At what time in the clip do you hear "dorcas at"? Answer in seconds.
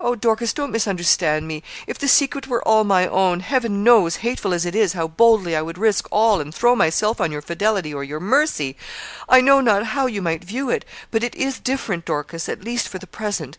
12.06-12.64